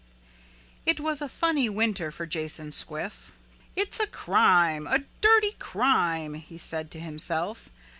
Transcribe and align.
It 0.83 0.99
was 0.99 1.21
a 1.21 1.29
funny 1.29 1.69
winter 1.69 2.09
for 2.11 2.25
Jason 2.25 2.71
Squiff. 2.71 3.33
"It's 3.75 3.99
a 3.99 4.07
crime, 4.07 4.87
a 4.87 5.03
dirty 5.21 5.51
crime," 5.59 6.33
he 6.33 6.57
said 6.57 6.89
to 6.89 6.99
himself. 6.99 7.69